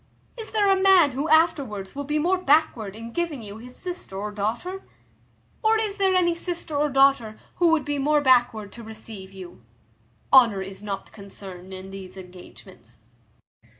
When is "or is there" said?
5.61-6.15